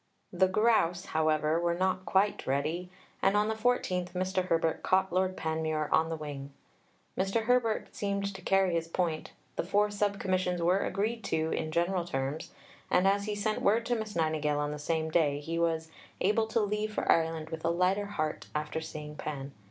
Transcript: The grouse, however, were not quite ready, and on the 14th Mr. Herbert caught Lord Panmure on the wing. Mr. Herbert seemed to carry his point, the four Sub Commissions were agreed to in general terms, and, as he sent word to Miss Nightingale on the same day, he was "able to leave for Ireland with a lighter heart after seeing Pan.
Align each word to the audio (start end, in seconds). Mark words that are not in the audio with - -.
The 0.33 0.47
grouse, 0.47 1.05
however, 1.13 1.59
were 1.59 1.75
not 1.75 2.05
quite 2.07 2.47
ready, 2.47 2.89
and 3.21 3.37
on 3.37 3.49
the 3.49 3.53
14th 3.53 4.13
Mr. 4.13 4.45
Herbert 4.47 4.81
caught 4.81 5.13
Lord 5.13 5.37
Panmure 5.37 5.89
on 5.93 6.09
the 6.09 6.15
wing. 6.15 6.51
Mr. 7.15 7.43
Herbert 7.43 7.93
seemed 7.95 8.33
to 8.33 8.41
carry 8.41 8.73
his 8.73 8.87
point, 8.87 9.33
the 9.57 9.63
four 9.63 9.91
Sub 9.91 10.19
Commissions 10.19 10.59
were 10.59 10.79
agreed 10.83 11.23
to 11.25 11.51
in 11.51 11.71
general 11.71 12.03
terms, 12.05 12.49
and, 12.89 13.07
as 13.07 13.25
he 13.25 13.35
sent 13.35 13.61
word 13.61 13.85
to 13.85 13.95
Miss 13.95 14.15
Nightingale 14.15 14.57
on 14.57 14.71
the 14.71 14.79
same 14.79 15.11
day, 15.11 15.39
he 15.39 15.59
was 15.59 15.91
"able 16.19 16.47
to 16.47 16.59
leave 16.61 16.91
for 16.91 17.07
Ireland 17.07 17.51
with 17.51 17.63
a 17.63 17.69
lighter 17.69 18.07
heart 18.07 18.47
after 18.55 18.81
seeing 18.81 19.15
Pan. 19.15 19.51